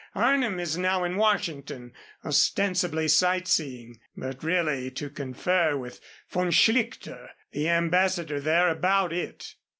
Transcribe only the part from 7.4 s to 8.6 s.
the ambassador